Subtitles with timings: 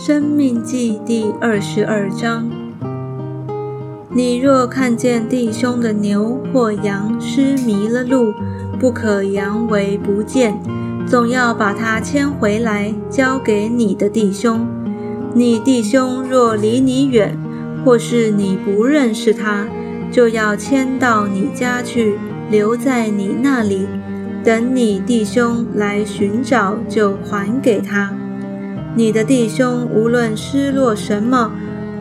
[0.00, 2.48] 生命记第二十二章：
[4.10, 8.32] 你若看见弟兄的牛或羊失迷了路，
[8.78, 10.56] 不可扬为不见，
[11.04, 14.64] 总要把它牵回来，交给你的弟兄。
[15.34, 17.36] 你弟兄若离你远，
[17.84, 19.66] 或是你不认识他，
[20.12, 22.16] 就要牵到你家去，
[22.52, 23.88] 留在你那里，
[24.44, 28.14] 等你弟兄来寻找，就还给他。
[28.98, 31.52] 你的弟兄无论失落什么，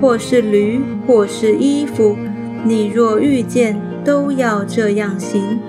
[0.01, 2.17] 或是驴，或是衣服，
[2.63, 5.59] 你若遇见，都要这样行，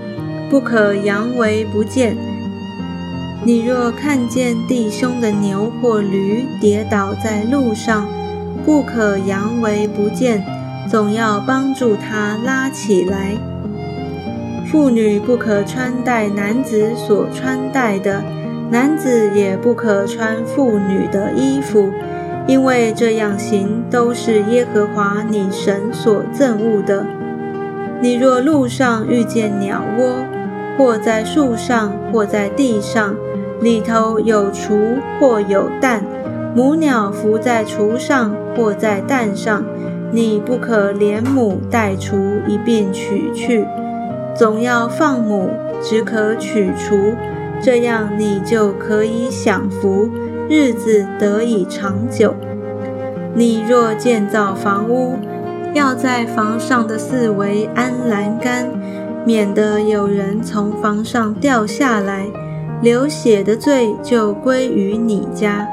[0.49, 2.17] 不可扬为不见。
[3.45, 8.09] 你若看见弟兄的牛或驴跌倒在路上，
[8.65, 10.43] 不可扬为不见，
[10.91, 13.37] 总要帮助他拉起来。
[14.65, 18.25] 妇女不可穿戴男子所穿戴的。
[18.71, 21.91] 男子也不可穿妇女的衣服，
[22.47, 27.07] 因为这样行都是耶和华你神所憎恶的。
[28.01, 30.25] 你若路上遇见鸟窝，
[30.77, 33.17] 或在树上，或在地上，
[33.61, 36.05] 里头有雏或有蛋，
[36.55, 39.65] 母鸟伏在雏上或在蛋上，
[40.13, 43.67] 你不可连母带雏一并取去，
[44.35, 45.49] 总要放母，
[45.83, 46.95] 只可取雏。
[47.61, 50.09] 这样你就可以享福，
[50.49, 52.35] 日子得以长久。
[53.35, 55.19] 你若建造房屋，
[55.75, 58.69] 要在房上的四围安栏杆，
[59.25, 62.27] 免得有人从房上掉下来，
[62.81, 65.67] 流血的罪就归于你家。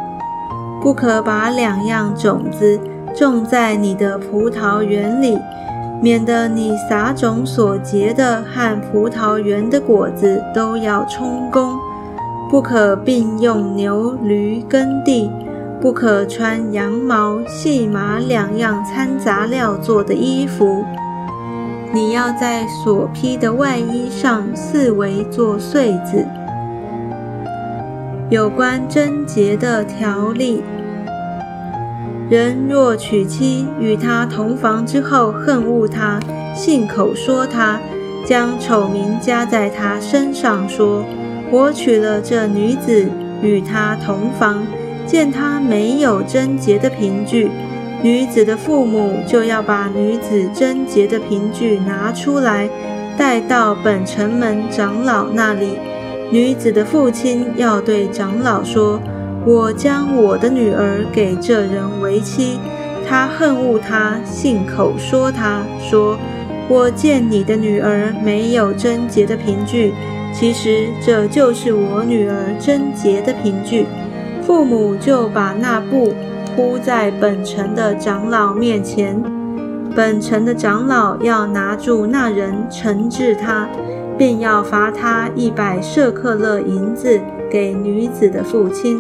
[0.82, 2.80] 不可把两样种子
[3.16, 5.38] 种在你的葡萄园里。
[6.02, 11.78] 免得你撒种所结的和葡萄园的果子都要充公，
[12.50, 15.32] 不可并用牛驴耕地，
[15.82, 20.84] 不可穿羊毛细麻两样掺杂料做的衣服。
[21.92, 26.26] 你要在所披的外衣上四围做穗子。
[28.30, 30.62] 有关贞洁的条例。
[32.28, 36.20] 人若娶妻，与他同房之后恨恶他，
[36.56, 37.80] 信口说他，
[38.26, 41.06] 将丑名加在他身上，说
[41.52, 43.08] ：“我娶了这女子，
[43.44, 44.66] 与他同房，
[45.06, 47.52] 见他没有贞洁的凭据。”
[48.02, 52.68] 女子的父母就要把女子贞洁的凭据拿出来，
[53.16, 55.78] 带到本城门长老那里。
[56.32, 59.00] 女子的父亲要对长老说。
[59.46, 62.60] 我将我的女儿给这人为妻，
[63.08, 66.18] 他恨恶他，信口说他说
[66.68, 69.94] ：“我见你的女儿没有贞洁的凭据，
[70.34, 73.86] 其实这就是我女儿贞洁的凭据。”
[74.42, 76.16] 父母就把那布
[76.56, 79.22] 铺在本城的长老面前，
[79.96, 83.70] 本城的长老要拿住那人，惩治他，
[84.18, 87.20] 并要罚他一百舍克勒银子
[87.52, 89.00] 给女子的父亲。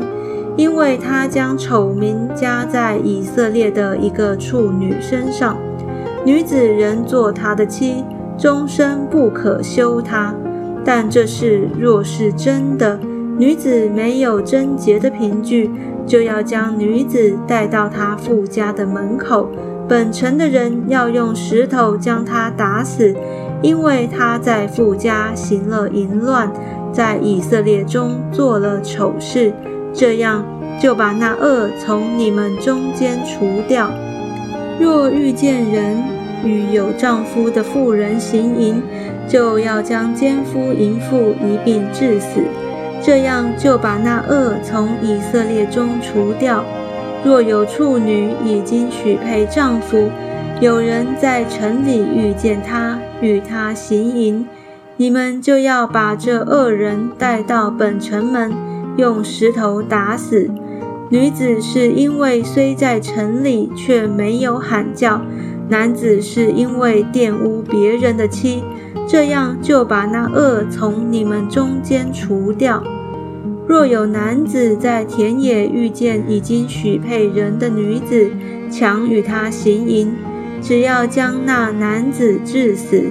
[0.57, 5.57] 因为他将丑名加在以色列的一个处女身上，
[6.23, 8.03] 女子仍做他的妻，
[8.37, 10.33] 终身不可休他。
[10.85, 12.99] 但这事若是真的，
[13.37, 15.71] 女子没有贞洁的凭据，
[16.05, 19.49] 就要将女子带到他父家的门口，
[19.89, 23.13] 本城的人要用石头将她打死，
[23.61, 26.49] 因为她在父家行了淫乱，
[26.93, 29.51] 在以色列中做了丑事。
[29.95, 30.43] 这样
[30.81, 33.89] 就把那恶从你们中间除掉。
[34.77, 36.03] 若遇见人
[36.43, 38.81] 与有丈夫的妇人行淫，
[39.27, 42.41] 就要将奸夫淫妇一并致死。
[43.01, 46.63] 这样就把那恶从以色列中除掉。
[47.23, 50.09] 若有处女已经许配丈夫，
[50.59, 54.45] 有人在城里遇见他，与他行淫，
[54.97, 58.51] 你们就要把这恶人带到本城门。
[58.97, 60.49] 用石头打死
[61.09, 65.21] 女子，是因为虽在城里却没有喊叫；
[65.69, 68.63] 男子是因为玷污别人的妻，
[69.07, 72.83] 这样就把那恶从你们中间除掉。
[73.67, 78.29] 若有男子在田野遇见已经许配人的女子，
[78.69, 80.13] 强与她行淫，
[80.61, 83.03] 只要将那男子致死，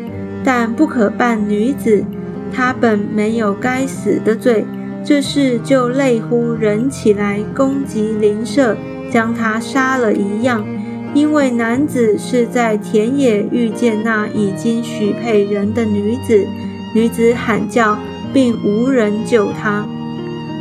[0.45, 2.05] 但不可办女子，
[2.53, 4.65] 他本没有该死的罪。
[5.05, 8.75] 这事就类乎人起来攻击邻舍，
[9.11, 10.65] 将他杀了一样，
[11.13, 16.47] 因为男子是在田野遇见那已经许配人的女子，
[16.95, 17.99] 女子喊叫，
[18.33, 19.87] 并无人救他。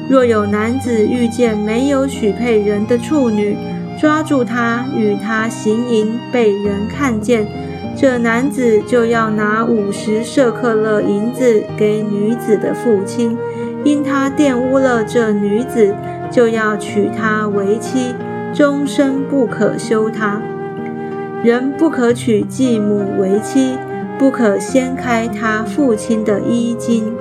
[0.09, 3.55] 若有男子遇见没有许配人的处女，
[3.97, 7.47] 抓住他，与他行淫，被人看见，
[7.95, 13.37] 这男子就要拿五十舍克勒银子给女子的父亲，
[13.83, 15.93] 因他玷污了这女子，
[16.31, 18.15] 就要娶她为妻，
[18.53, 20.41] 终身不可休她。
[21.43, 23.77] 人不可娶继母为妻，
[24.17, 27.13] 不可掀开他父亲的衣襟。